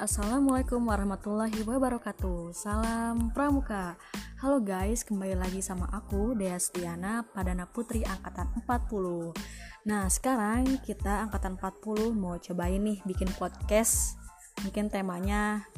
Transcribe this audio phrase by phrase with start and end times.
[0.00, 2.56] Assalamualaikum warahmatullahi wabarakatuh.
[2.56, 4.00] Salam Pramuka.
[4.40, 9.36] Halo guys, kembali lagi sama aku Dea Stiana Padana Putri Angkatan 40
[9.84, 14.16] Nah sekarang kita Angkatan 40 mau cobain nih bikin podcast.
[14.64, 15.68] Mungkin temanya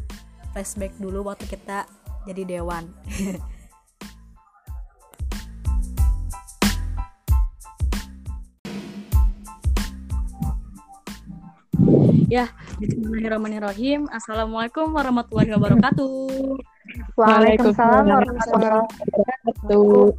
[0.54, 1.90] flashback dulu waktu kita
[2.22, 2.94] jadi dewan
[12.32, 12.48] Ya,
[12.80, 14.08] Bismillahirrahmanirrahim.
[14.08, 16.56] Assalamualaikum warahmatullahi wabarakatuh.
[17.20, 20.16] Waalaikumsalam warahmatullahi wabarakatuh.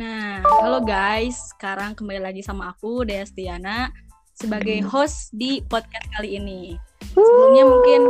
[0.00, 1.52] Nah, halo guys.
[1.52, 3.92] Sekarang kembali lagi sama aku, Dea Stiana,
[4.32, 6.80] sebagai host di podcast kali ini.
[7.12, 8.00] Sebelumnya mungkin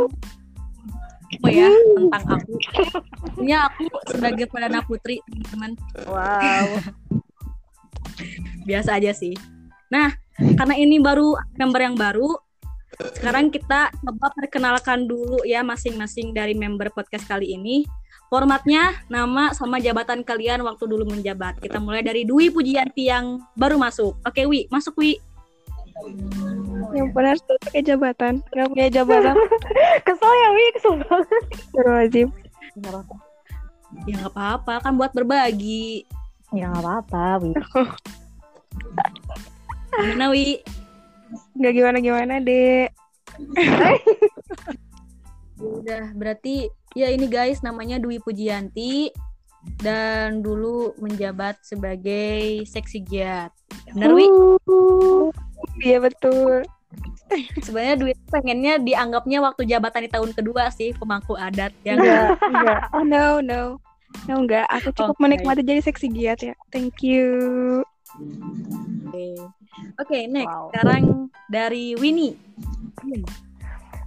[1.43, 2.53] apa ya tentang aku.
[3.43, 5.75] Ini aku sebagai perdana putri, teman-teman.
[6.07, 6.87] Wow.
[8.63, 9.35] Biasa aja sih.
[9.91, 10.20] Nah,
[10.57, 12.29] karena ini baru member yang baru,
[13.17, 17.87] sekarang kita coba perkenalkan dulu ya masing-masing dari member podcast kali ini.
[18.31, 21.59] Formatnya, nama sama jabatan kalian waktu dulu menjabat.
[21.59, 24.15] Kita mulai dari Dwi Pujianti yang baru masuk.
[24.23, 25.19] Oke, Wi, masuk Wi.
[26.95, 28.39] Yang benar tuh pakai jabatan.
[28.55, 29.35] Gak punya jabatan.
[30.07, 31.43] Kesel ya, Wi, kesel banget.
[31.75, 32.27] Wajib.
[34.07, 36.07] Ya nggak apa-apa, kan buat berbagi.
[36.55, 37.51] Ya nggak apa-apa, Wi.
[39.91, 40.63] Gimana, Wi?
[41.59, 42.89] Gak gimana-gimana, Dek.
[45.61, 49.13] Udah, berarti ya ini guys namanya Dwi Pujianti
[49.79, 53.53] dan dulu menjabat sebagai seksi giat.
[53.93, 54.27] Benar, Wi?
[55.85, 56.65] Iya betul.
[57.63, 62.27] Sebenarnya Dwi tuh pengennya dianggapnya waktu jabatan di tahun kedua sih pemangku adat ya Enggak,
[62.43, 62.81] enggak.
[62.91, 63.79] Oh no, no.
[64.27, 64.67] No, enggak.
[64.67, 65.23] Aku cukup Oke.
[65.23, 66.55] menikmati jadi seksi giat ya.
[66.73, 67.85] Thank you.
[68.11, 69.39] Oke,
[70.03, 70.51] Oke, next.
[70.51, 70.67] Wow.
[70.75, 71.03] Sekarang
[71.47, 72.35] dari Winnie.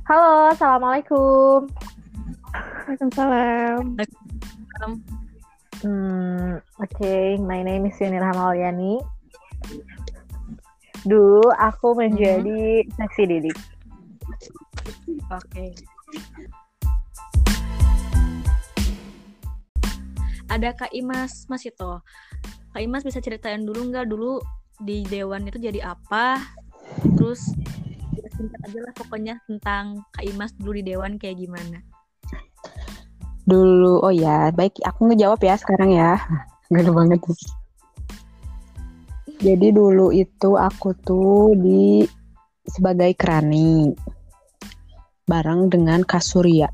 [0.04, 1.72] Halo, assalamualaikum.
[2.84, 3.97] Waalaikumsalam.
[5.81, 7.14] Hmm, oke,
[7.48, 9.00] my name is Yuni Rahmawaliani.
[11.09, 13.56] Dulu aku menjadi seksi didik.
[15.32, 15.72] Oke.
[20.53, 22.04] Ada Kak Imas Masito.
[22.75, 24.43] Kak Imas bisa ceritain dulu nggak dulu
[24.83, 26.43] di Dewan itu jadi apa?
[27.15, 27.55] Terus
[28.35, 31.79] singkat aja lah pokoknya tentang Kak Imas dulu di Dewan kayak gimana.
[33.47, 36.19] Dulu, oh ya, baik aku ngejawab ya sekarang ya.
[36.67, 37.23] Gak banget.
[39.39, 42.03] Jadi dulu itu aku tuh di
[42.67, 43.95] sebagai kerani
[45.31, 46.67] bareng dengan Kasuria.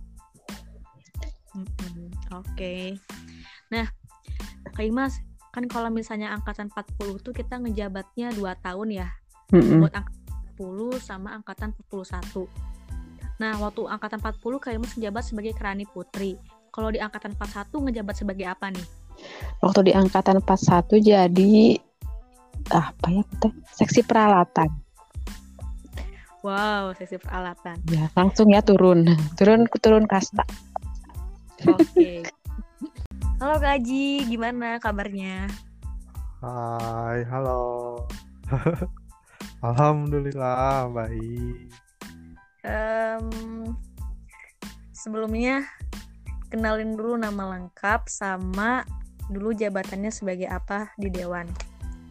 [2.33, 2.97] Oke.
[3.69, 3.85] Nah,
[4.73, 5.19] Kak Imas,
[5.51, 9.09] kan kalau misalnya angkatan 40 tuh kita ngejabatnya 2 tahun ya.
[9.51, 9.83] Mm-mm.
[9.83, 12.47] buat angkatan 40 sama angkatan 41.
[13.43, 16.39] Nah, waktu angkatan 40 Kak Imas menjabat sebagai Kerani Putri.
[16.71, 18.87] Kalau di angkatan 41 ngejabat sebagai apa nih?
[19.59, 21.55] Waktu di angkatan 41 jadi
[22.71, 23.53] apa ya teh?
[23.75, 24.71] Seksi peralatan.
[26.41, 27.85] Wow, sesi peralatan.
[27.93, 29.05] Ya, langsung ya turun.
[29.37, 30.47] Turun turun kasta.
[31.69, 32.25] Oke.
[33.41, 35.49] Halo Kak Aji, gimana kabarnya?
[36.45, 38.05] Hai, halo.
[39.65, 41.73] Alhamdulillah, baik.
[42.61, 43.25] Em,
[44.93, 45.65] sebelumnya
[46.53, 48.85] kenalin dulu nama lengkap sama
[49.33, 51.49] dulu jabatannya sebagai apa di Dewan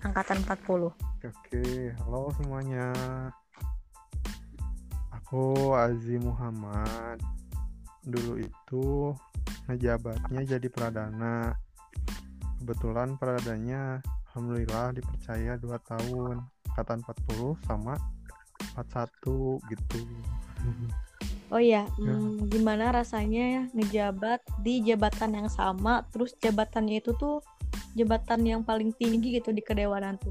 [0.02, 0.90] angkatan 40.
[1.30, 2.90] Oke, halo semuanya.
[5.14, 7.22] Aku Azi Muhammad.
[8.02, 9.14] Dulu itu
[9.68, 11.56] ngejabatnya jadi pradana.
[12.60, 16.44] Kebetulan pradananya alhamdulillah dipercaya 2 tahun.
[16.74, 17.94] Angkatan 40 sama
[18.78, 20.00] 41 gitu.
[21.50, 22.14] Oh iya, Ya.
[22.14, 27.42] hmm, gimana rasanya ngejabat di jabatan yang sama, terus jabatannya itu tuh
[27.98, 30.30] jabatan yang paling tinggi gitu di kedewanan tuh.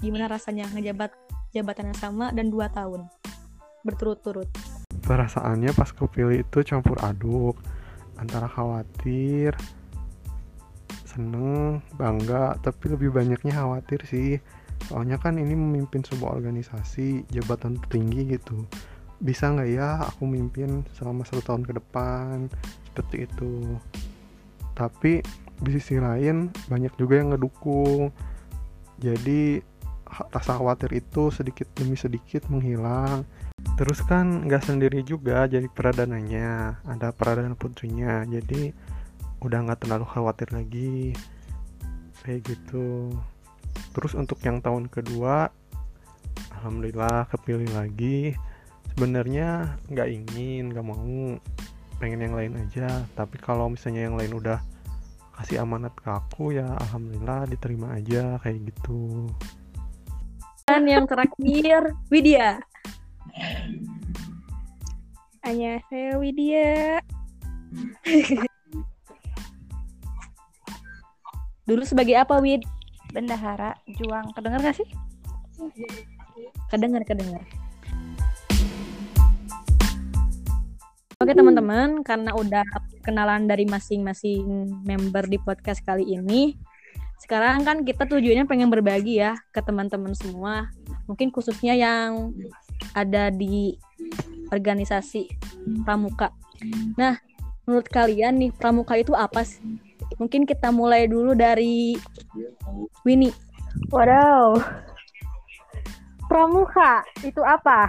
[0.00, 1.12] Gimana rasanya ngejabat
[1.52, 3.12] jabatan yang sama dan dua tahun
[3.84, 4.48] berturut-turut?
[5.04, 7.60] Perasaannya pas kepilih itu campur aduk
[8.18, 9.54] antara khawatir,
[11.08, 14.38] seneng, bangga, tapi lebih banyaknya khawatir sih.
[14.86, 18.68] Soalnya kan ini memimpin sebuah organisasi jabatan tertinggi gitu.
[19.18, 22.46] Bisa nggak ya aku mimpin selama satu tahun ke depan
[22.86, 23.74] seperti itu.
[24.78, 25.18] Tapi
[25.58, 28.14] di sisi lain banyak juga yang ngedukung.
[29.02, 29.58] Jadi
[30.30, 33.26] rasa khawatir itu sedikit demi sedikit menghilang.
[33.78, 38.22] Terus kan nggak sendiri juga jadi peradananya, ada peradana putrinya.
[38.26, 38.70] Jadi
[39.42, 41.14] udah nggak terlalu khawatir lagi
[42.22, 43.14] kayak gitu.
[43.94, 45.50] Terus untuk yang tahun kedua,
[46.58, 48.34] alhamdulillah kepilih lagi
[48.98, 51.38] sebenarnya nggak ingin nggak mau
[52.02, 54.58] pengen yang lain aja tapi kalau misalnya yang lain udah
[55.38, 59.30] kasih amanat ke aku ya alhamdulillah diterima aja kayak gitu
[60.68, 62.60] Dan yang terakhir, Widya.
[65.46, 67.00] Hanya saya Widya.
[71.68, 72.64] Dulu sebagai apa, Wid?
[73.12, 74.32] Bendahara Juang.
[74.32, 74.88] Kedengar gak sih?
[76.72, 77.44] Kedengar, kedengar.
[81.18, 82.62] Oke teman-teman, karena udah
[83.02, 86.54] kenalan dari masing-masing member di podcast kali ini,
[87.18, 90.70] sekarang kan kita tujuannya pengen berbagi ya ke teman-teman semua.
[91.10, 92.30] Mungkin khususnya yang
[92.94, 93.76] ada di
[94.50, 95.28] organisasi
[95.84, 96.32] pramuka.
[96.96, 97.20] Nah,
[97.68, 99.60] menurut kalian nih pramuka itu apa sih?
[100.16, 101.94] Mungkin kita mulai dulu dari
[103.04, 103.34] Winnie.
[103.92, 104.58] Wadaw.
[106.26, 107.88] Pramuka itu apa?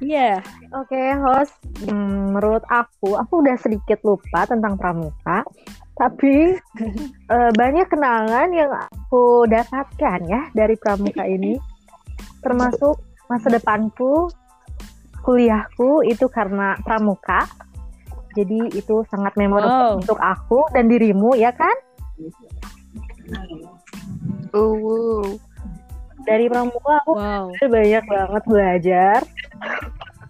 [0.00, 0.40] Iya.
[0.76, 1.56] Oke, host.
[1.84, 5.44] Hmm, menurut aku, aku udah sedikit lupa tentang pramuka.
[5.96, 6.56] Tapi
[7.34, 11.56] eh, banyak kenangan yang aku dapatkan ya dari pramuka ini.
[12.44, 14.30] Termasuk masa depanku,
[15.22, 17.46] kuliahku itu karena pramuka.
[18.36, 20.00] Jadi itu sangat memorable Wow.
[20.04, 21.72] untuk aku dan dirimu ya kan?
[24.52, 25.24] Uh,
[26.26, 27.46] Dari pramuka aku Wow.
[27.56, 29.20] banyak banget belajar.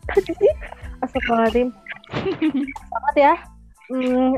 [1.02, 1.69] Astagfirullahaladzim.
[2.93, 3.34] Banget ya.
[3.87, 4.32] Hmm,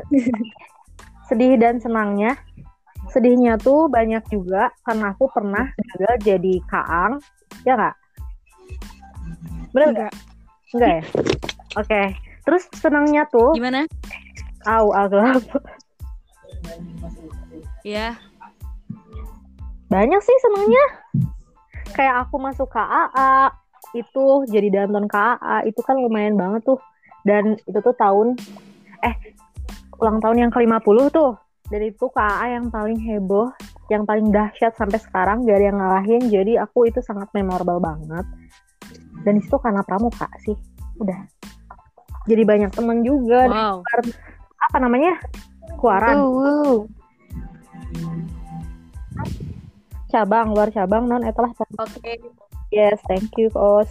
[1.28, 2.36] sedih dan senangnya.
[3.08, 7.20] Sedihnya tuh banyak juga karena aku pernah gagal jadi kaang.
[7.64, 7.96] Ya nggak?
[9.72, 10.12] Bener nggak?
[10.74, 11.02] Enggak ya?
[11.76, 12.02] Oke.
[12.44, 13.84] Terus senangnya tuh, Gimana?
[14.64, 15.44] au agak
[17.84, 18.16] Ya.
[19.88, 20.84] banyak sih senangnya.
[21.92, 23.48] Kayak aku masuk KAA
[23.96, 26.80] itu jadi danton KAA itu kan lumayan banget tuh.
[27.24, 28.36] Dan itu tuh tahun
[29.00, 29.14] eh
[29.96, 31.32] ulang tahun yang ke-50 tuh.
[31.68, 33.52] Dan itu KAA yang paling heboh,
[33.88, 36.22] yang paling dahsyat sampai sekarang gak ada yang ngalahin.
[36.28, 38.24] Jadi aku itu sangat memorable banget.
[39.22, 40.54] Dan itu karena pramuka sih.
[40.98, 41.18] Udah.
[42.28, 43.48] Jadi banyak temen juga.
[43.48, 43.76] Wow.
[44.68, 45.16] Apa namanya?
[45.80, 46.16] Kuaran.
[46.18, 46.84] uh,
[50.08, 51.52] Cabang, luar cabang, non etalah.
[51.80, 52.16] Oke.
[52.72, 53.88] Yes, thank you, Kos.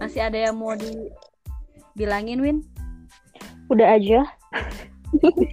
[0.00, 2.58] Masih ada yang mau dibilangin, Win?
[3.68, 4.24] Udah aja.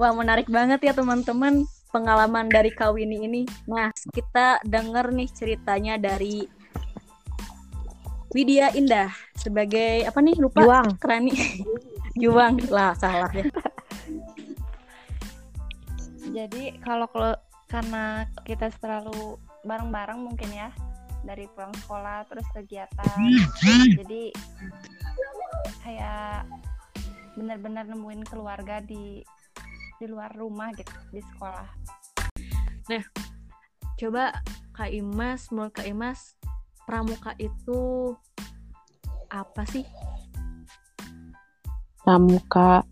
[0.00, 3.42] Wah, menarik banget ya teman-teman pengalaman dari Kawini ini.
[3.70, 6.42] Nah, kita denger nih ceritanya dari
[8.34, 10.34] Widya Indah sebagai apa nih?
[10.42, 10.58] Lupa.
[10.66, 10.98] Juang.
[10.98, 11.30] Kerani.
[12.22, 13.46] Juang lah, salah ya.
[16.34, 17.38] jadi kalau kalau-
[17.70, 19.34] karena kita selalu
[19.66, 20.70] bareng-bareng mungkin ya
[21.26, 23.18] dari pulang sekolah terus kegiatan.
[23.98, 24.30] jadi
[25.82, 26.46] kayak
[27.34, 29.26] benar-benar nemuin keluarga di
[29.98, 31.68] di luar rumah gitu di sekolah.
[33.94, 34.34] Coba
[34.74, 36.34] Kak Imas, menurut Kak Imas,
[36.84, 38.12] pramuka itu
[39.30, 39.86] apa sih?
[42.04, 42.84] pramuka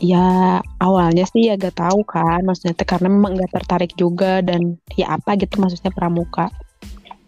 [0.00, 4.80] ya awalnya sih ya gak tahu kan maksudnya teh karena memang gak tertarik juga dan
[4.96, 6.48] ya apa gitu maksudnya pramuka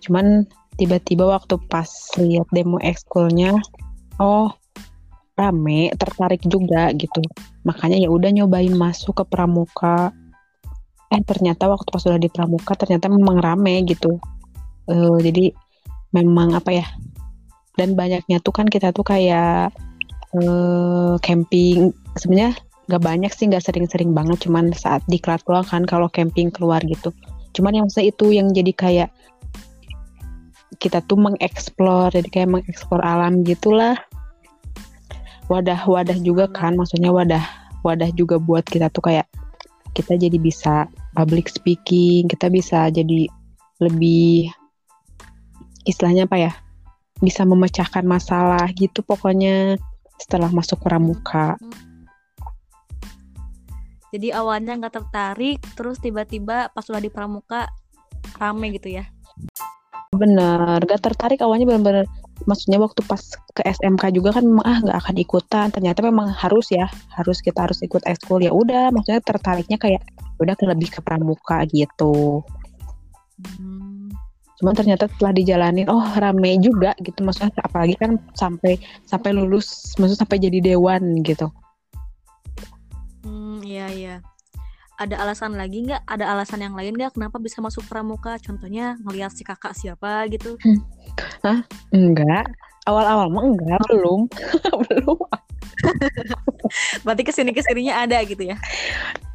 [0.00, 0.48] cuman
[0.80, 3.60] tiba-tiba waktu pas lihat demo ekskulnya
[4.16, 4.48] oh
[5.37, 7.21] rame tertarik juga gitu.
[7.69, 10.11] Makanya ya udah nyobain masuk ke pramuka.
[11.12, 14.16] Eh ternyata waktu pas udah di pramuka ternyata memang rame gitu.
[14.88, 15.52] Eh, jadi
[16.16, 16.87] memang apa ya
[17.76, 19.71] dan banyaknya tuh kan kita tuh kayak
[20.35, 21.93] eh camping.
[22.16, 22.57] Sebenarnya
[22.88, 27.12] nggak banyak sih nggak sering-sering banget cuman saat diklat doang kan kalau camping keluar gitu.
[27.52, 29.11] Cuman yang saya itu yang jadi kayak
[30.76, 33.97] kita tuh mengeksplor jadi kayak mengeksplor alam gitulah
[35.46, 37.42] wadah-wadah juga kan maksudnya wadah
[37.86, 39.26] wadah juga buat kita tuh kayak
[39.94, 43.30] kita jadi bisa public speaking kita bisa jadi
[43.78, 44.50] lebih
[45.86, 46.52] istilahnya apa ya
[47.22, 49.80] bisa memecahkan masalah gitu pokoknya
[50.20, 51.56] setelah masuk pramuka.
[54.12, 57.68] Jadi awalnya nggak tertarik, terus tiba-tiba pas udah di pramuka
[58.40, 59.04] rame gitu ya.
[60.16, 62.06] Bener, gak tertarik awalnya bener-bener
[62.45, 63.23] maksudnya waktu pas
[63.57, 65.66] ke SMK juga kan memang ah nggak akan ikutan.
[65.73, 66.85] Ternyata memang harus ya
[67.16, 70.05] harus kita harus ikut ekskul ya udah maksudnya tertariknya kayak
[70.37, 72.45] udah ke lebih ke pramuka gitu.
[73.37, 74.09] Hmm.
[74.57, 77.25] cuman ternyata setelah dijalanin oh rame juga gitu.
[77.25, 81.49] Maksudnya apalagi kan sampai sampai lulus maksudnya sampai jadi dewan gitu.
[83.25, 84.16] Hmm, iya iya.
[84.96, 86.08] Ada alasan lagi nggak?
[86.08, 88.40] Ada alasan yang lain nggak kenapa bisa masuk pramuka?
[88.40, 90.56] Contohnya ngelihat si kakak siapa gitu.
[91.92, 92.48] Enggak.
[92.86, 94.20] Awal-awal mah enggak, belum.
[94.88, 95.18] belum.
[97.04, 98.56] Berarti ke sini ke sininya ada gitu ya?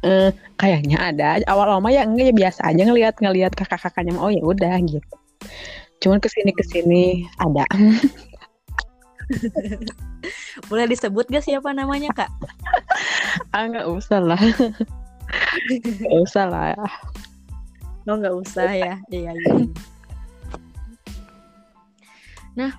[0.02, 1.38] Eh, kayaknya ada.
[1.46, 5.14] Awal-awal mah ya enggak ya biasa aja ngelihat ngelihat kakak-kakaknya oh ya udah gitu.
[6.02, 7.62] Cuman ke sini ke sini ada.
[10.68, 12.28] Boleh disebut gak siapa namanya kak?
[13.54, 14.42] ah nggak usah lah.
[15.82, 16.74] Nggak usah lah.
[18.08, 18.94] Oh nggak usah ya.
[19.08, 19.52] Iya iya.
[22.52, 22.72] Nah,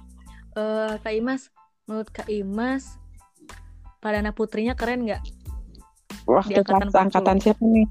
[0.53, 1.49] eh, Kak Imas,
[1.89, 2.99] menurut Kak Imas,
[3.97, 5.23] Pradana Putrinya keren nggak?
[6.29, 7.87] Wah, Di angkatan angkatan siapa nih?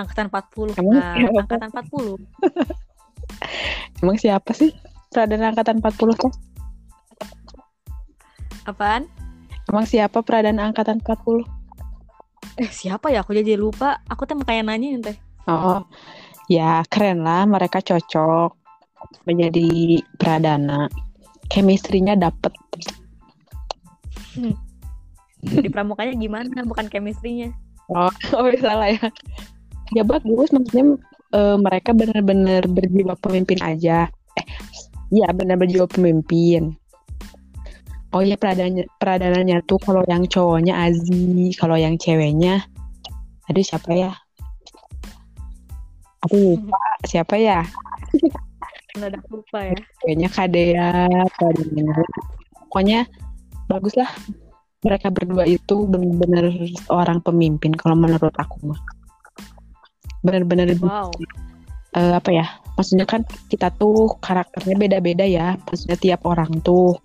[0.00, 1.14] Angkatan 40 Emang Kak.
[1.14, 1.38] siapa?
[1.44, 2.16] Angkatan 40
[4.00, 4.72] Emang siapa sih?
[5.12, 6.32] Pradana angkatan 40 tuh?
[8.64, 9.04] Apaan?
[9.68, 11.59] Emang siapa pradana angkatan 40?
[12.58, 13.22] Eh siapa ya?
[13.22, 14.02] Aku jadi lupa.
[14.10, 15.16] Aku tuh kayak nanya teh.
[15.50, 15.82] Oh,
[16.46, 18.54] ya keren lah mereka cocok
[19.26, 20.86] menjadi pradana.
[21.50, 22.54] Chemistry-nya dapet.
[25.42, 26.62] Di pramukanya gimana?
[26.62, 27.50] Bukan chemistry-nya.
[27.90, 29.08] Oh, oh salah ya.
[29.90, 30.94] Ya bagus, maksudnya
[31.34, 34.06] eh, mereka benar-benar berjiwa pemimpin aja.
[34.38, 34.46] Eh,
[35.10, 36.78] ya benar berjiwa pemimpin.
[38.10, 42.58] Oh ya peradananya, peradananya tuh kalau yang cowoknya Azi, kalau yang ceweknya,
[43.46, 44.10] aduh siapa ya?
[46.26, 47.62] Aku lupa siapa ya?
[48.98, 49.78] Ada lupa ya.
[50.02, 50.90] Kayaknya Kadea,
[51.38, 52.02] peradananya.
[52.66, 53.00] Pokoknya
[53.70, 54.10] bagus lah.
[54.82, 56.50] Mereka berdua itu benar-benar
[56.90, 58.80] orang pemimpin kalau menurut aku mah.
[60.26, 61.14] Benar-benar Wow.
[61.94, 62.46] eh, apa ya
[62.80, 66.96] maksudnya kan kita tuh karakternya beda-beda ya maksudnya tiap orang tuh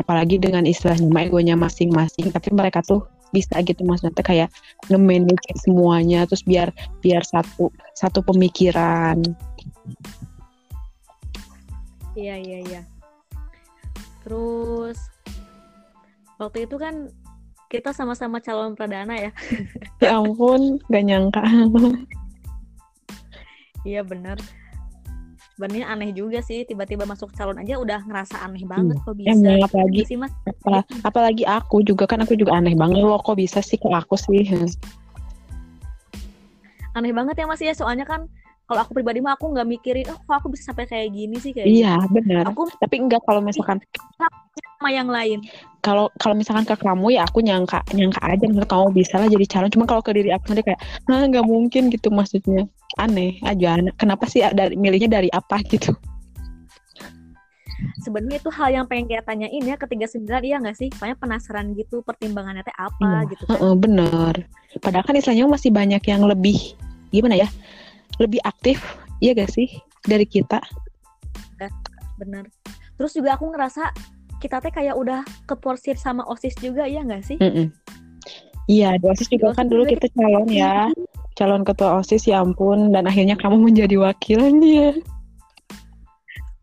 [0.00, 4.48] apalagi dengan istilahnya egonya masing-masing tapi mereka tuh bisa gitu maksudnya tuh kayak
[4.90, 9.22] nge-manage semuanya terus biar biar satu satu pemikiran
[12.18, 12.82] Iya iya iya.
[14.26, 14.98] Terus
[16.36, 17.08] waktu itu kan
[17.70, 19.30] kita sama-sama calon pradana ya.
[20.02, 21.42] ya ampun gak nyangka
[23.86, 24.36] Iya bener.
[25.60, 29.28] Sebenarnya aneh juga sih tiba-tiba masuk calon aja udah ngerasa aneh banget kok bisa.
[29.36, 30.32] emang apalagi Iya sih mas.
[30.64, 34.16] Apa- apalagi aku juga kan aku juga aneh banget loh kok bisa sih ke aku
[34.16, 34.40] sih
[36.96, 38.24] Aneh banget ya mas ya soalnya kan
[38.70, 41.50] kalau aku pribadi mah aku nggak mikirin oh kok aku bisa sampai kayak gini sih
[41.50, 42.54] kayak iya benar gitu.
[42.54, 43.82] Aku tapi enggak kalau misalkan
[44.78, 45.42] sama yang lain.
[45.82, 49.44] kalau kalau misalkan ke kamu ya aku nyangka nyangka aja nggak kamu bisa lah jadi
[49.50, 52.70] calon cuma kalau ke diri aku sendiri kayak ah nggak mungkin gitu maksudnya
[53.02, 55.90] aneh aja kenapa sih dari milihnya dari apa gitu
[58.00, 60.88] Sebenarnya itu hal yang pengen kita tanyain ya ketiga sembilan iya nggak sih?
[60.92, 63.56] Soalnya penasaran gitu pertimbangannya teh apa Iya, gitu kan.
[63.56, 64.34] Heeh, bener
[64.78, 66.78] padahal kan istilahnya masih banyak yang lebih
[67.10, 67.48] gimana ya
[68.20, 68.84] lebih aktif
[69.24, 69.66] iya gak sih
[70.04, 70.60] dari kita
[72.20, 72.44] Bener.
[73.00, 73.96] Terus juga aku ngerasa
[74.44, 77.40] kita teh kayak udah keporsir sama OSIS juga ya nggak sih?
[77.40, 77.72] Mm-mm.
[78.68, 80.76] iya di osis juga Di kan OSIS dulu juga kita calon ya
[81.36, 84.96] calon ketua osis ya ampun dan akhirnya kamu menjadi wakilnya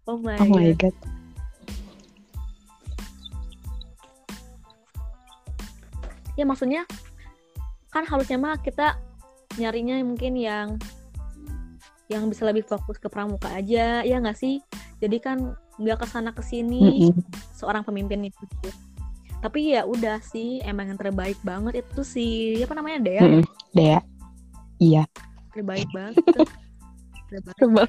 [0.07, 0.93] Oh my, oh my god.
[0.93, 0.95] god
[6.37, 6.85] Ya maksudnya
[7.89, 9.01] kan harusnya mah kita
[9.57, 10.77] nyarinya mungkin yang
[12.07, 14.63] yang bisa lebih fokus ke pramuka aja ya nggak sih?
[15.03, 17.21] Jadi kan nggak ke sana ke sini Mm-mm.
[17.53, 18.43] seorang pemimpin itu.
[19.37, 22.25] Tapi ya udah sih emang yang terbaik banget itu si
[22.65, 23.21] apa namanya Dea ya?
[23.21, 23.43] Mm-mm.
[23.75, 23.99] Dea
[24.77, 25.03] iya
[25.53, 26.15] terbaik banget.
[27.27, 27.57] Terbaik.
[27.59, 27.85] sebel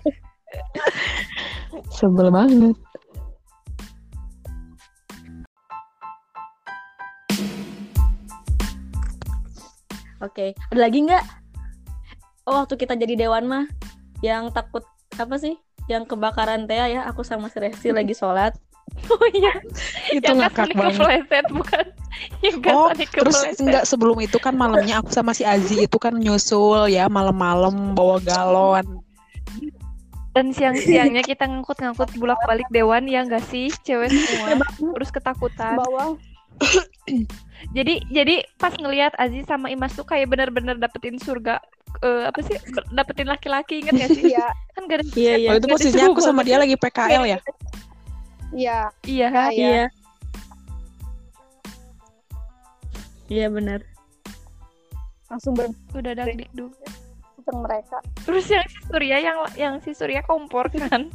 [1.95, 2.75] sebel banget
[10.19, 11.23] Oke, ada lagi nggak?
[12.51, 13.65] Oh, waktu kita jadi dewan mah
[14.25, 14.85] yang takut
[15.17, 15.57] apa sih?
[15.89, 18.55] Yang kebakaran teh ya, aku sama si Resti lagi sholat.
[19.13, 19.53] Oh iya,
[20.11, 21.85] itu yang ngakak banget kepleset bukan?
[22.41, 26.89] Yang Oh, terus enggak sebelum itu kan malamnya aku sama si Azi itu kan nyusul
[26.89, 29.05] ya malam-malam bawa galon.
[30.33, 34.57] Dan siang-siangnya kita ngangkut-ngangkut bolak-balik dewan ya enggak sih, cewek semua.
[34.97, 35.77] Terus ketakutan.
[35.77, 36.17] bawah
[37.77, 41.59] Jadi jadi pas ngelihat Aziz sama Imas tuh kayak bener-bener dapetin surga
[42.07, 42.55] eh, apa sih
[42.95, 44.31] dapetin laki-laki inget gak sih?
[44.31, 44.47] iya
[44.79, 45.49] Kan gak ada Iya, iya.
[45.51, 47.39] Oh itu posisinya aku sama dia lagi PKL ya.
[48.55, 49.69] iya Iya, Nah, iya.
[49.69, 49.85] Iya.
[53.29, 53.81] Iya benar.
[55.29, 55.53] langsung
[55.93, 56.73] udah dagdikduk.
[57.37, 61.13] berteng mereka Terus yang si Surya yang yang si Surya kompor kan.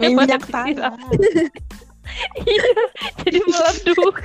[0.00, 0.96] Minyak tanah.
[2.42, 2.66] Iya,
[3.22, 4.16] jadi meleduk.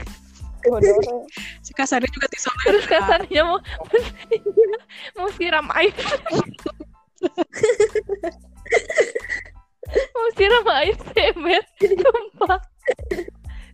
[1.65, 2.63] Si kasarnya juga tisoler.
[2.69, 3.59] terus kasarnya mau
[5.17, 5.93] mau siram air
[10.15, 12.59] mau siram air semet tumpah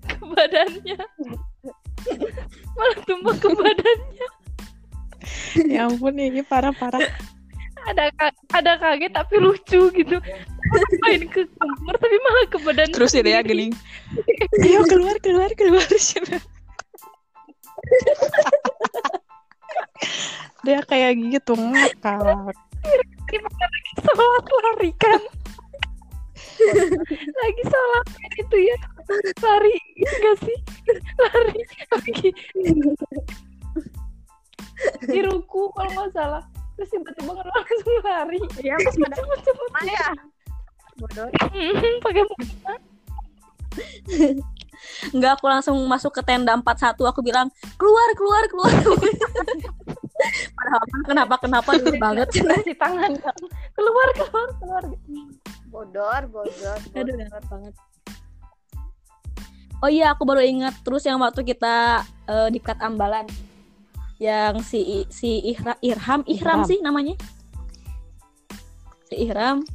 [0.07, 0.97] ke badannya
[2.75, 4.27] malah tumpah ke badannya
[5.69, 7.05] Ya ampun ini parah-parah.
[7.85, 8.09] ada
[8.57, 10.17] ada kaget tapi lucu gitu
[11.05, 13.69] main ke kamar tapi malah ke badan Terus ya gini.
[14.65, 15.85] Ayo keluar keluar keluar.
[20.65, 22.53] dia kayak gitu ngakak.
[23.31, 25.21] gimana lagi sholat lari kan?
[27.41, 28.77] Lagi sholat kan itu ya.
[29.41, 30.57] Lari enggak sih?
[31.17, 32.29] Lari lagi.
[35.05, 36.43] Di ruku kalau nggak salah.
[36.77, 38.39] Terus tiba-tiba kan langsung lari.
[38.61, 40.09] Iya, pas pada cepet-cepet mana ya?
[40.99, 41.27] Bodoh.
[41.55, 42.73] Mhm, pakai muka
[45.13, 47.47] Enggak, aku langsung masuk ke tenda 41 aku bilang
[47.77, 48.73] keluar keluar keluar.
[50.57, 52.27] Padahal kan kenapa kenapa dulu banget.
[52.37, 53.37] kasih tangan kan.
[53.73, 54.83] keluar keluar keluar
[55.71, 56.79] Bodor, bodor.
[56.99, 57.73] Aduh, enak banget.
[59.81, 63.25] Oh iya, aku baru ingat terus yang waktu kita eh, di Kat Ambalan.
[64.21, 66.69] Yang si si Ihra, Irham, Ihram Ihram.
[66.69, 67.17] sih namanya.
[69.09, 69.65] Si Ihram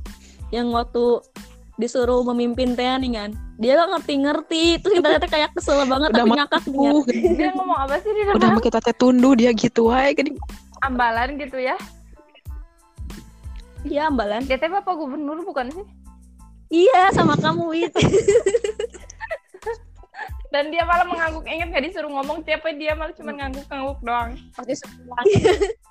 [0.55, 1.19] yang waktu
[1.77, 3.31] disuruh memimpin teh nih kan.
[3.57, 6.63] Dia gak ngerti-ngerti, terus kita lihatnya kayak kesel banget Udah tapi ngakak
[7.33, 10.37] dia ngomong apa sih di udah depan mau kita teh tunduh dia gitu aja gini.
[10.83, 11.77] ambalan gitu ya
[13.81, 14.43] Iya, Ambalan.
[14.43, 15.85] dia teh bapak gubernur bukan sih
[16.69, 17.95] Iya, sama kamu Wit.
[20.47, 24.75] dan dia malah mengangguk inget gak disuruh ngomong siapa dia malah cuma ngangguk-ngangguk doang Pasti.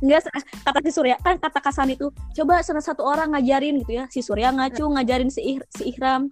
[0.00, 0.28] Enggak
[0.64, 4.04] kata si Surya kan kata Kasan itu coba salah satu orang ngajarin gitu ya.
[4.12, 6.28] Si Surya ngacu ngajarin si Ih- si Ihram.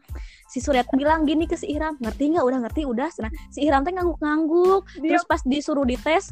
[0.53, 2.45] Si Surya bilang gini ke si Ihram ngerti nggak?
[2.45, 3.09] Udah ngerti udah.
[3.25, 4.83] Nah, si Ihram teh ngangguk-ngangguk.
[5.01, 6.29] Terus pas disuruh dites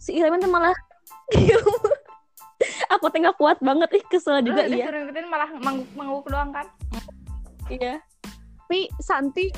[0.00, 0.72] si Ihram teh malah
[2.94, 4.84] aku teh nggak kuat banget ih kesel juga Terus iya.
[4.88, 6.66] disuruh ngikutin malah mangguk-mangguk doang kan?
[7.68, 7.94] Iya.
[8.68, 9.48] Tapi Santi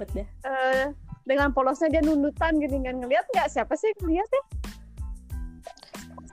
[0.00, 0.24] bet deh.
[0.24, 0.88] eh,
[1.28, 3.48] dengan polosnya dia nundutan gini kan ngeliat nggak?
[3.52, 4.42] Siapa sih yang ngeliat ya?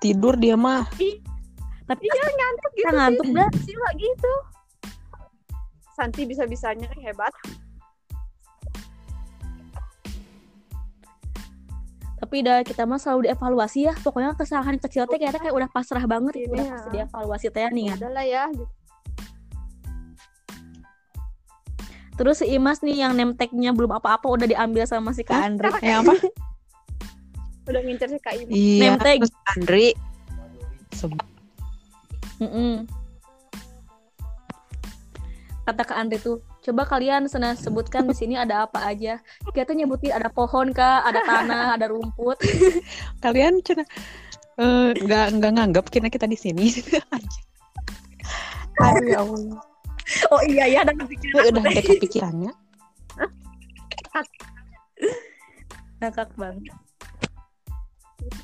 [0.04, 0.84] Tidur dia mah.
[1.84, 3.72] tapi Dia ngantuk gitu ngantuk dah sih.
[3.72, 4.34] Sila gitu.
[5.94, 7.32] Santi bisa-bisanya hebat.
[12.16, 16.08] tapi udah kita mah selalu dievaluasi ya pokoknya kesalahan kecil teh kayaknya kayak udah pasrah
[16.08, 16.74] banget gitu udah Iya.
[16.74, 18.44] pasti dievaluasi teh nih kan Udah lah ya.
[18.48, 18.66] gitu.
[22.14, 25.68] terus si Imas nih yang name tag-nya belum apa-apa udah diambil sama si Kak Andre
[25.78, 26.14] Yang apa?
[27.64, 28.50] Udah ngincer si Kak Ima.
[28.52, 28.80] Iya.
[28.84, 29.18] Name tag.
[29.24, 29.88] Terus Andri.
[30.92, 31.28] Seb-
[32.44, 32.84] Mm-mm.
[35.64, 39.24] Kata Kak Andre tuh, coba kalian sana sebutkan di sini ada apa aja.
[39.48, 42.36] Kita tuh nyebutin ada pohon kak, ada tanah, ada rumput.
[43.24, 43.88] Kalian cina
[44.60, 46.68] eh, nggak nggak nganggap kita kita di sini.
[48.84, 49.64] Aduh ya Allah.
[50.36, 52.52] Oh iya ya, ada Gue udah ada kepikirannya.
[56.04, 56.76] ngakak banget.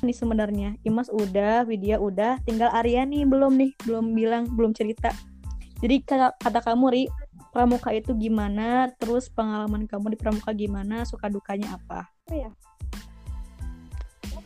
[0.00, 5.12] Ini sebenarnya Imas udah, Widya udah, tinggal Arya nih belum nih, belum bilang, belum cerita.
[5.80, 7.04] Jadi kata, kata kamu Ri,
[7.52, 8.92] pramuka itu gimana?
[9.00, 11.08] Terus pengalaman kamu di pramuka gimana?
[11.08, 12.08] Suka dukanya apa?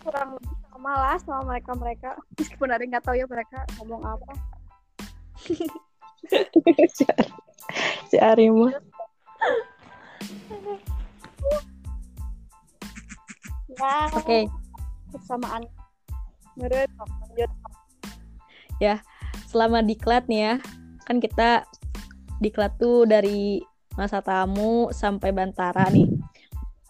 [0.05, 4.33] kurang lebih sama lah sama mereka mereka meskipun ada nggak tahu ya mereka ngomong apa
[6.97, 7.29] si Ari,
[8.13, 8.47] si Ari
[15.15, 15.63] ya kesamaan
[16.59, 17.51] menurut lanjut
[19.55, 20.55] selama diklat nih ya
[21.07, 21.63] kan kita
[22.43, 23.63] diklat tuh dari
[23.95, 26.11] masa tamu sampai bantara nih.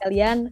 [0.01, 0.49] Kalian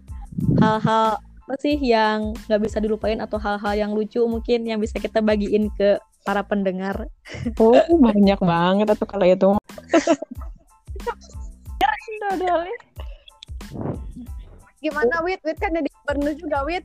[0.61, 5.25] hal-hal apa sih yang nggak bisa dilupain atau hal-hal yang lucu mungkin yang bisa kita
[5.25, 7.09] bagiin ke para pendengar?
[7.59, 9.49] Oh banyak banget atau kalau itu.
[14.83, 15.41] Gimana wit?
[15.43, 16.85] Wit kan jadi gubernur juga wit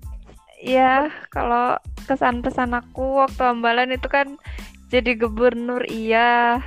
[0.58, 1.78] Iya, kalau
[2.10, 4.42] kesan pesan aku waktu ambalan itu kan
[4.90, 6.58] jadi gubernur iya.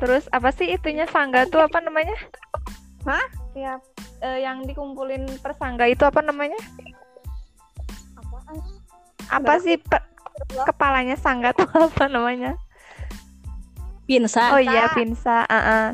[0.00, 2.16] Terus apa sih itunya sangga tuh apa namanya?
[3.04, 3.24] Hah?
[3.54, 3.78] Ya,
[4.24, 6.58] eh, yang dikumpulin persangga itu apa namanya?
[8.18, 8.56] apaan
[9.30, 10.08] Apa sih pe-
[10.66, 12.58] kepalanya sangga tuh apa namanya?
[14.04, 15.48] pinsa Oh iya, Pinsa.
[15.48, 15.86] ah, ah.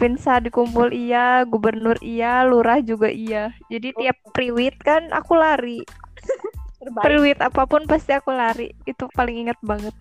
[0.00, 3.52] Pinsa dikumpul iya, gubernur iya, lurah juga iya.
[3.68, 5.84] Jadi tiap priwit kan aku lari.
[6.78, 8.70] terbaik apa pun pasti aku lari.
[8.86, 9.94] Itu paling ingat banget.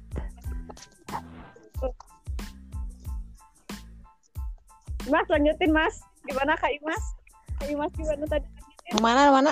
[5.08, 7.04] mas lanjutin mas gimana kak Imas
[7.64, 8.48] kak Imas gimana tadi
[9.04, 9.52] Mana mana?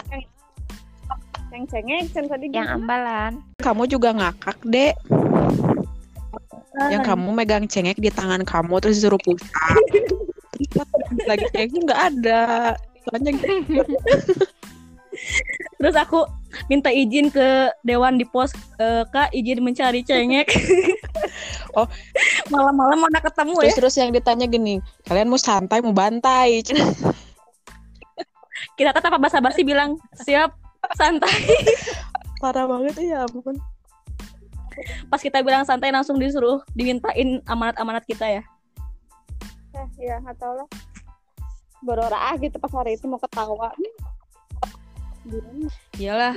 [1.51, 3.43] Yang cengek, cen tadi Yang ambalan.
[3.59, 4.95] Kamu juga ngakak, Dek.
[6.87, 10.87] Yang kamu megang cengek di tangan kamu terus disuruh pas
[11.29, 12.43] lagi cengeknya nggak ada.
[13.03, 13.83] Soalnya gitu.
[15.83, 16.23] Terus aku
[16.71, 20.47] minta izin ke dewan di pos eh, Kak izin mencari cengek.
[21.75, 21.87] Oh.
[22.47, 23.75] malam-malam mana ketemu ya?
[23.75, 26.63] terus terus yang ditanya gini, kalian mau santai mau bantai?
[28.79, 30.55] Kita tetap basa-basi bilang siap
[30.95, 31.35] santai.
[32.43, 33.55] Parah banget ya ampun.
[35.07, 38.43] Pas kita bilang santai langsung disuruh dimintain amanat-amanat kita ya.
[39.71, 40.67] Eh, ya nggak tahu lah.
[41.79, 43.71] Berora ah gitu pas hari itu mau ketawa.
[45.97, 46.33] Iyalah.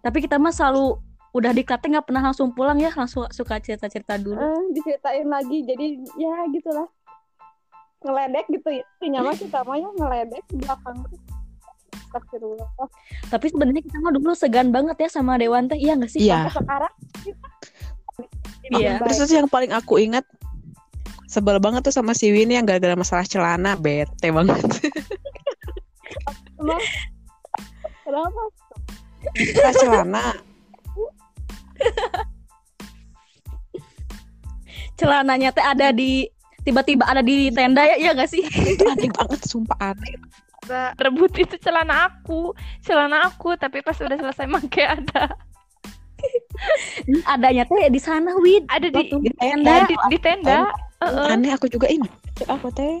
[0.00, 0.96] Tapi kita mah selalu
[1.30, 4.40] udah diklatnya nggak pernah langsung pulang ya, langsung suka cerita-cerita dulu.
[4.40, 5.86] Eh, diceritain lagi jadi
[6.18, 6.88] ya gitulah
[8.00, 10.96] ngeledek gitu ya intinya mah kita mah ya ngeledek di belakang
[12.10, 12.88] Astagfirullah
[13.28, 16.26] Tapi sebenarnya kita mah dulu segan banget ya sama Dewan teh, iya nggak sih?
[16.26, 16.48] Iya.
[16.48, 16.94] sampai sekarang
[18.70, 19.02] Iya.
[19.02, 20.22] Terus yang paling aku ingat
[21.26, 24.58] sebel banget tuh sama si Winnie yang gara-gara masalah celana bete banget.
[28.10, 28.42] Kenapa
[29.20, 30.26] Masalah celana.
[34.96, 36.28] Celananya teh ada di
[36.64, 38.44] tiba-tiba ada di tenda ya, iya nggak sih?
[38.44, 40.12] itu aneh banget sumpah aneh.
[41.00, 42.52] Rebut itu celana aku,
[42.84, 45.32] celana aku, tapi pas udah selesai make ada.
[47.32, 48.68] Adanya teh di sana, Wid.
[48.68, 50.68] Ada di Di tenda, di, di tenda.
[51.00, 51.28] Heeh.
[51.32, 52.08] Aneh aku juga ini.
[52.44, 53.00] Aku teh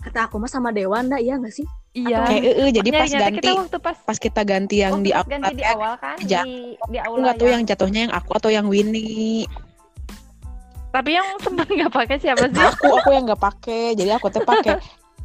[0.00, 1.68] Kata aku mah sama Dewan dah, iya nggak sih?
[1.96, 2.18] Iya.
[2.20, 5.06] kayak eh jadi Makanya pas nyata ganti kita waktu pas pas kita ganti yang waktu
[5.08, 6.26] di awal ganti di awal kan di
[6.68, 9.48] di aku aula nggak tahu yang- yang jatuhnya yang aku atau yang Winnie.
[10.88, 12.64] tapi yang sempat nggak pakai siapa sih?
[12.64, 14.76] aku aku yang nggak pakai jadi aku tuh pakai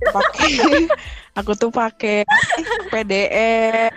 [0.03, 0.51] pakai
[1.39, 2.27] aku tuh pakai
[2.89, 3.91] PDL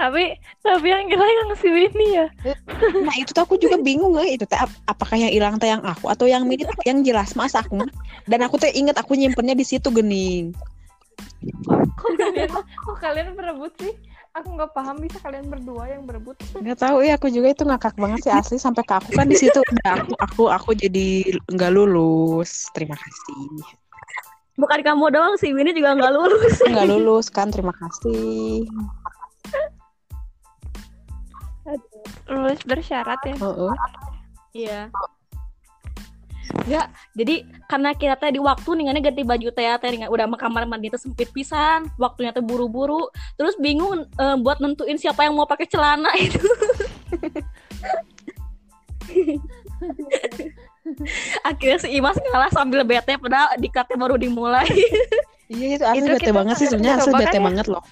[0.00, 2.26] tapi tapi yang gila yang si Winnie ya.
[3.00, 5.82] nah itu tuh aku juga bingung ya itu teh ap- apakah yang hilang teh yang
[5.82, 7.80] aku atau yang tuh yang jelas mas aku
[8.28, 10.52] dan aku tuh inget aku nyimpennya di situ gening.
[11.96, 13.92] Kok kalian, kok kalian berebut sih?
[14.30, 16.38] Aku nggak paham bisa kalian berdua yang berebut.
[16.54, 18.56] nggak tahu ya aku juga itu ngakak banget sih asli.
[18.60, 19.58] Sampai ke aku kan di situ.
[19.58, 22.70] Udah aku aku aku jadi nggak lulus.
[22.76, 23.79] Terima kasih
[24.58, 26.54] Bukan kamu doang sih, Winnie juga nggak lulus.
[26.72, 28.66] nggak lulus kan terima kasih
[32.30, 33.34] Lulus bersyarat ya.
[33.38, 33.74] Heeh.
[34.54, 34.80] Iya.
[36.50, 40.66] Enggak, jadi karena kita teh di waktu ningannya ganti baju teh teh udah mah kamar
[40.66, 43.06] mandi teh sempit pisan, waktunya teh buru-buru,
[43.38, 46.42] terus bingung eh, buat nentuin siapa yang mau pakai celana itu.
[51.48, 54.66] Akhirnya si Imas ngalah sambil bete padahal dikatnya baru dimulai.
[55.50, 57.42] Iya itu asli Itu bete banget sih sebenarnya asli bete ya?
[57.42, 57.82] banget loh.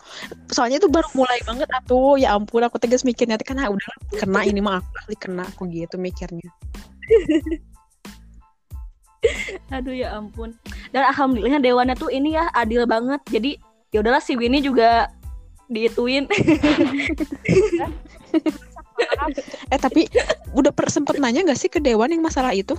[0.55, 4.47] Soalnya itu baru mulai banget atuh ya ampun aku tegas mikirnya kan ah, udah kena
[4.47, 6.47] ini mah aku asli kena aku gitu mikirnya.
[9.75, 10.55] Aduh ya ampun.
[10.95, 13.19] Dan alhamdulillahnya dewannya tuh ini ya adil banget.
[13.27, 13.59] Jadi
[13.91, 15.11] ya udahlah si Winnie juga
[15.67, 16.31] diituin.
[19.73, 20.09] Eh tapi
[20.57, 22.75] udah per, sempet nanya gak sih ke dewan yang masalah itu?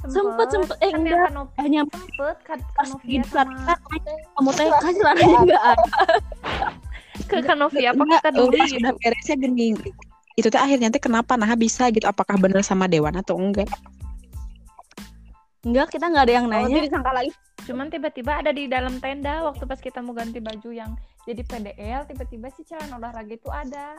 [0.00, 0.76] Sempet, sempet.
[0.80, 1.28] Eh, kan enggak.
[1.60, 3.52] Eh, nyampe sempet kan pas Kanovia sama
[4.32, 5.60] kamu teh kan enggak ada.
[7.30, 8.80] ke Kanovia apa Enggak, kita dulu pas gitu.
[8.80, 9.66] udah beresnya gini.
[10.40, 13.68] Itu teh akhirnya teh kenapa nah bisa gitu apakah bener sama dewan atau enggak?
[15.60, 16.72] Enggak, kita nggak ada yang oh, nanya.
[16.72, 17.32] jadi disangka lagi
[17.68, 20.96] Cuman tiba-tiba ada di dalam tenda waktu pas kita mau ganti baju yang
[21.28, 23.94] jadi PDL, tiba-tiba si celana olahraga itu ada.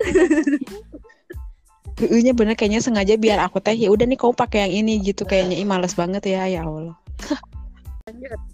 [1.96, 5.24] Heehnya bener kayaknya sengaja biar aku teh ya udah nih kau pakai yang ini gitu
[5.24, 6.92] kayaknya ih males banget ya ya Allah.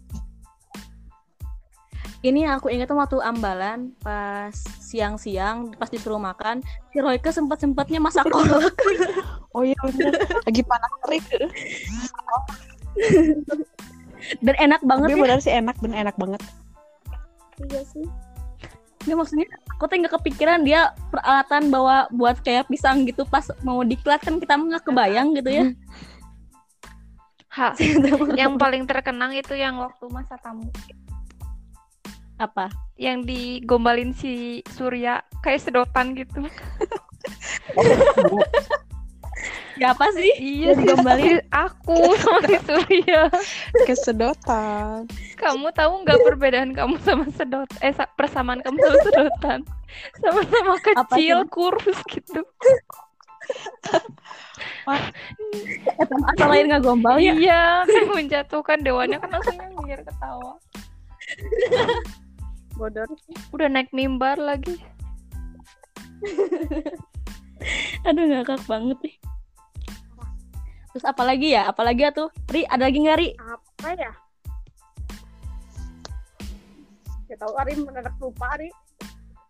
[2.23, 6.63] Ini yang aku ingat tuh waktu ambalan pas siang-siang pas disuruh makan,
[6.95, 8.71] si Royke sempat-sempatnya masak kolak.
[9.53, 10.17] Oh iya bener
[10.49, 11.25] lagi panas terik.
[14.41, 15.23] Dan enak banget Tapi ya.
[15.29, 16.41] bener sih enak bener enak banget.
[17.69, 18.07] iya sih
[19.03, 23.83] Dia maksudnya aku tuh nggak kepikiran dia peralatan bawa buat kayak pisang gitu pas mau
[23.83, 25.65] diklat kan kita mah nggak kebayang gitu ya.
[27.53, 27.77] Ha,
[28.41, 30.73] yang paling terkenang itu yang waktu masa tamu
[32.41, 32.73] Apa?
[32.97, 36.47] yang digombalin si Surya kayak sedotan gitu.
[39.83, 40.31] Ya apa sih?
[40.39, 43.27] Iya, digombalin aku sama si Surya.
[43.83, 45.11] Kesedotan.
[45.35, 49.61] Kamu tahu nggak perbedaan kamu sama sedot eh sa- persamaan kamu sama sedotan?
[50.23, 51.51] Sama-sama kecil, sih?
[51.51, 52.47] kurus gitu.
[56.07, 57.35] Asal lain nggak gombal ya.
[57.35, 60.63] Iya, kan menjatuhkan dewannya kan langsung nyengir ketawa.
[62.79, 63.11] bodor
[63.51, 64.79] Udah naik mimbar lagi.
[68.07, 69.15] aduh ngakak banget nih
[70.93, 74.13] terus apalagi ya apalagi ya tuh Ri ada lagi nggak Ri apa ya
[77.33, 78.69] Gak tahu Ari mendadak lupa Ari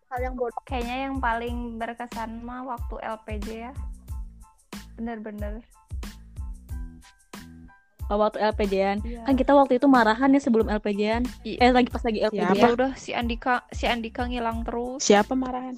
[0.06, 3.72] hal yang bodoh Kayaknya yang paling berkesan mah waktu LPJ ya.
[4.94, 5.66] Bener-bener.
[8.06, 9.26] Oh, waktu LPJ-an Iya.
[9.26, 12.60] kan kita waktu itu marahan ya sebelum LPJ-an eh lagi pas lagi LPJ Siapa?
[12.60, 15.02] Ya udah si Andika si Andika ngilang terus.
[15.02, 15.74] Siapa marahan?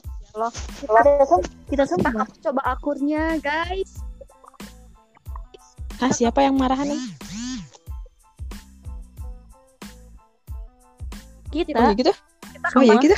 [1.70, 4.03] kita semua aku coba akurnya guys
[6.02, 6.90] Ah, siapa yang marahan?
[6.90, 7.00] Em?
[11.54, 12.12] Oh kita ya gitu?
[12.74, 13.14] Oh ya gitu?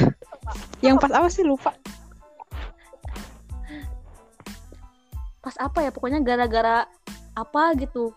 [0.84, 1.44] Yang pas apa sih?
[1.44, 1.72] Lupa?
[5.40, 5.90] pas apa ya?
[5.94, 6.90] Pokoknya gara-gara
[7.32, 8.10] apa gitu?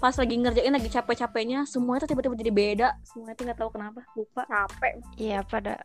[0.00, 2.88] Pas lagi ngerjain lagi capek-capeknya semuanya tuh tiba-tiba jadi beda.
[3.04, 4.00] Semuanya tuh nggak tahu kenapa.
[4.16, 4.42] Lupa.
[4.48, 4.92] Capek.
[5.20, 5.78] Iya pada.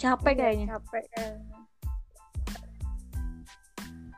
[0.00, 0.66] Capek kayaknya.
[0.74, 1.62] Capek kayaknya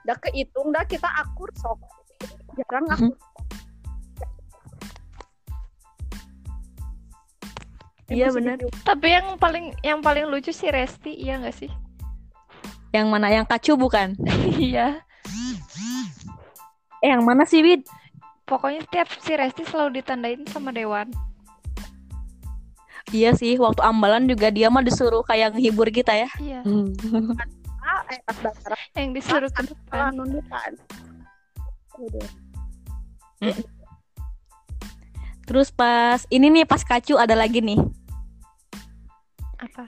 [0.04, 1.80] udah kehitung dah kita akur sok
[2.56, 2.94] jarang Mhm.
[2.94, 3.12] akur
[8.06, 8.60] Iya, benar.
[8.84, 11.70] tapi yang paling yang paling lucu sih Resti iya nggak sih?
[12.92, 14.14] yang mana yang kacu bukan
[14.60, 15.02] Iya.
[17.00, 17.82] eh yang mana sih Wid
[18.44, 21.08] Pokoknya tiap si Resti selalu ditandain sama Dewan.
[23.08, 26.60] iya sih waktu ambalan juga dia mah disuruh kayak ngehibur kita ya Iya.
[26.62, 26.92] Hmm.
[27.80, 28.20] ah eh
[28.94, 30.12] Yang disuruh ke depan.
[31.96, 32.28] Udah
[35.44, 37.76] terus pas ini nih pas kacu ada lagi nih
[39.60, 39.84] Apa?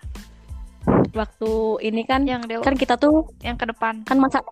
[1.12, 2.62] waktu ini kan Yang Dewa.
[2.62, 4.04] kan kita tuh yang ke depan.
[4.04, 4.44] kan masa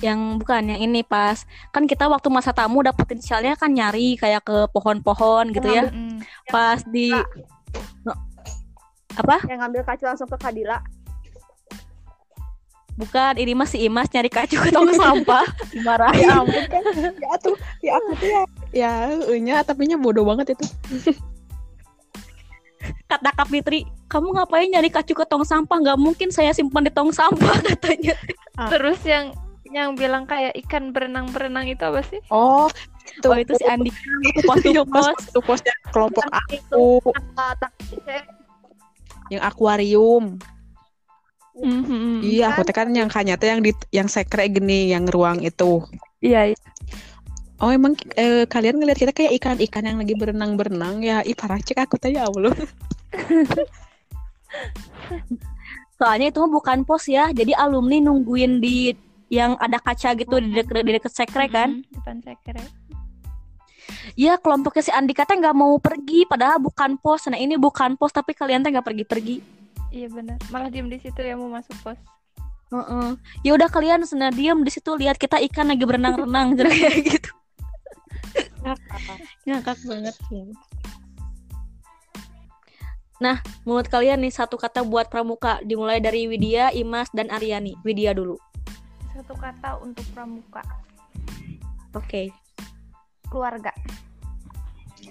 [0.00, 4.42] yang bukan yang ini pas kan kita waktu masa tamu dapetin sialnya kan nyari kayak
[4.42, 6.20] ke pohon-pohon gitu ya Mm.
[6.48, 7.12] pas di
[8.04, 8.12] No.
[9.16, 10.80] apa yang ngambil kacu langsung ke Kadila
[12.96, 16.82] bukan ini mas si Imas nyari kacu ke tong sampah dimarahin ya ampun kan.
[17.20, 18.42] Ya tuh, ya aku tuh ya.
[18.72, 18.92] Ya,
[19.36, 20.66] nya tapi nya bodoh banget itu.
[23.10, 26.92] kata Kak Fitri kamu ngapain nyari kacu ke tong sampah nggak mungkin saya simpan di
[26.94, 28.14] tong sampah katanya
[28.70, 29.34] Terus yang
[29.74, 32.22] yang bilang kayak ikan berenang-berenang itu apa sih?
[32.30, 32.70] Oh,
[33.04, 33.26] itu.
[33.26, 33.90] oh itu si Andi
[34.46, 37.52] pas Yang pas pos waktu posnya kelompok itu aku ah,
[39.26, 40.38] yang akuarium.
[41.56, 42.20] Mhm.
[42.20, 45.80] Iya, aku kan yang kayaknya teh yang di yang sekre gini, yang ruang itu.
[46.20, 46.58] iya iya.
[47.56, 51.88] Oh emang eh, kalian ngeliat kita kayak ikan-ikan yang lagi berenang-berenang ya ih parah cek
[51.88, 52.52] aku teh ya Allah.
[55.96, 58.92] soalnya itu bukan pos ya jadi alumni nungguin di
[59.32, 62.62] yang ada kaca gitu di deket di deket sekre kan Mm, Depan sekre.
[64.14, 68.12] Iya kelompoknya si Andika teh nggak mau pergi padahal bukan pos nah ini bukan pos
[68.12, 69.36] tapi kalian teh nggak pergi-pergi
[69.94, 70.38] Iya benar.
[70.50, 72.00] Malah diem di situ ya mau masuk pos.
[72.66, 73.08] Heeh.
[73.46, 77.30] ya udah kalian sana diem di situ lihat kita ikan lagi berenang-renang jadi kayak gitu
[79.46, 80.14] ngakak banget
[83.22, 88.10] nah menurut kalian nih satu kata buat pramuka dimulai dari Widya, Imas dan Aryani Widya
[88.12, 88.34] dulu
[89.16, 90.60] Satu kata untuk pramuka.
[91.94, 92.28] oke
[93.30, 93.72] Keluarga.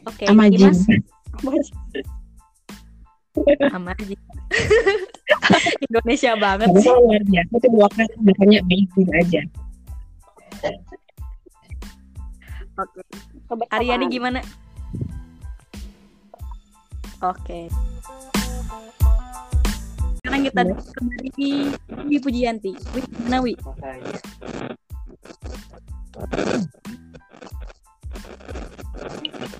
[0.05, 0.75] oke Amajin.
[0.75, 0.85] Imas
[3.75, 4.19] Amajin
[5.89, 9.41] Indonesia banget Tapi sih luar biasa itu dua kata makanya amazing aja.
[13.71, 14.39] Aryani gimana?
[17.23, 17.71] Oke.
[20.19, 21.51] Sekarang kita kembali di
[22.11, 22.71] Wi Pujianti.
[22.91, 23.53] Wi, gimana Wi?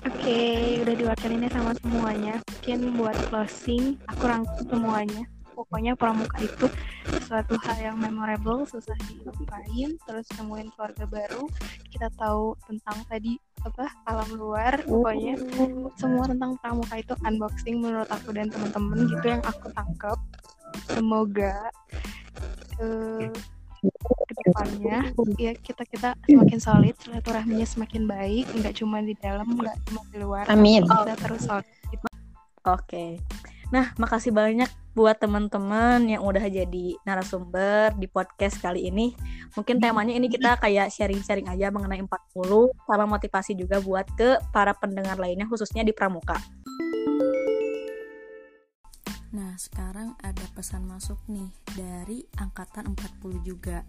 [0.04, 0.40] Oke,
[0.84, 2.42] udah diwakilinnya sama semuanya.
[2.66, 5.22] Mungkin buat closing, aku rangkum semuanya.
[5.54, 6.66] Pokoknya pramuka itu
[7.06, 11.46] sesuatu hal yang memorable, susah dilupain, terus nemuin keluarga baru.
[11.94, 15.38] Kita tahu tentang tadi apa alam luar, pokoknya
[15.94, 20.18] semua tentang pramuka itu unboxing menurut aku dan teman-teman gitu yang aku tangkap.
[20.90, 21.70] Semoga
[22.82, 23.30] eh,
[24.26, 29.76] ke depannya ya kita kita semakin solid silaturahminya semakin baik nggak cuma di dalam nggak
[29.86, 30.82] cuma di luar Amin.
[30.82, 31.75] kita terus solid
[32.66, 33.22] Oke.
[33.70, 39.12] Nah, makasih banyak buat teman-teman yang udah jadi narasumber di podcast kali ini.
[39.52, 44.72] Mungkin temanya ini kita kayak sharing-sharing aja mengenai 40 sama motivasi juga buat ke para
[44.72, 46.40] pendengar lainnya khususnya di Pramuka.
[49.34, 53.82] Nah, sekarang ada pesan masuk nih dari angkatan 40 juga.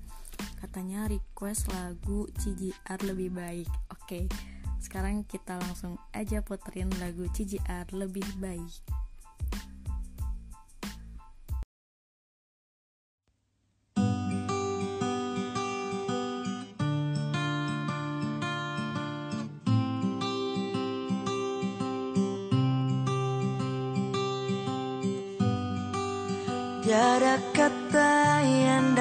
[0.58, 3.70] Katanya request lagu CGR lebih baik.
[3.94, 4.26] Oke.
[4.82, 8.72] Sekarang kita langsung aja puterin lagu CGR lebih baik.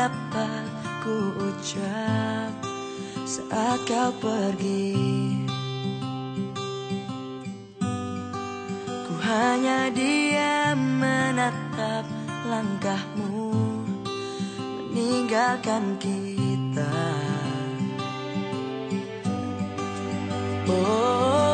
[0.07, 0.71] Dapat
[1.03, 2.55] ku ucap
[3.27, 4.95] saat kau pergi?
[9.03, 12.07] Ku hanya diam menatap
[12.47, 13.51] langkahmu
[14.95, 17.03] Meninggalkan kita.
[20.71, 21.46] Oh,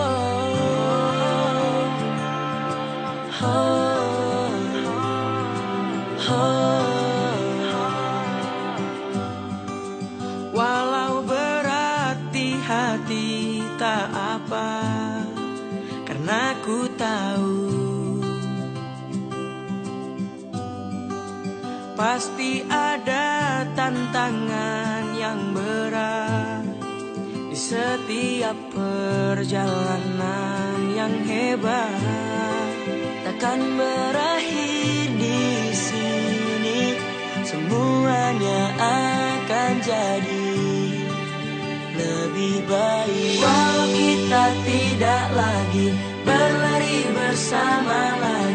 [22.22, 26.62] Pasti ada tantangan yang berat
[27.50, 30.14] Di setiap perjalanan
[30.94, 32.78] yang hebat.
[33.26, 36.94] Takkan berakhir di sini
[37.42, 40.54] Semuanya akan jadi
[41.98, 43.42] lebih baik.
[43.42, 45.90] Walau kita tidak lagi
[46.22, 48.51] berlari bersama lagi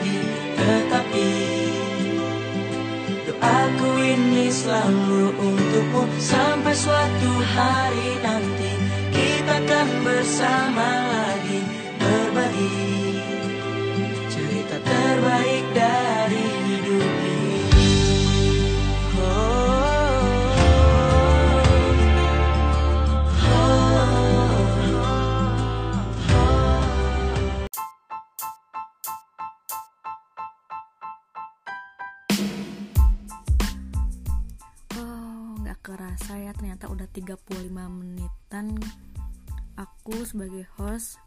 [3.78, 8.72] doaku ini selalu untukmu Sampai suatu hari nanti.
[9.14, 11.27] Kita akan bersama lagi
[40.98, 41.22] host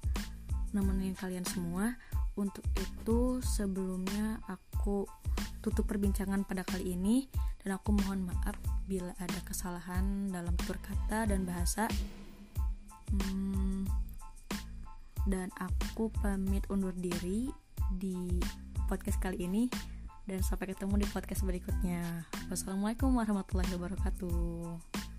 [0.74, 1.94] nemenin kalian semua.
[2.34, 5.06] Untuk itu sebelumnya aku
[5.62, 7.30] tutup perbincangan pada kali ini
[7.62, 8.58] dan aku mohon maaf
[8.90, 11.86] bila ada kesalahan dalam tutur kata dan bahasa.
[13.14, 13.86] Hmm,
[15.30, 17.46] dan aku pamit undur diri
[17.94, 18.42] di
[18.90, 19.70] podcast kali ini
[20.26, 22.26] dan sampai ketemu di podcast berikutnya.
[22.50, 25.09] Wassalamualaikum warahmatullahi wabarakatuh.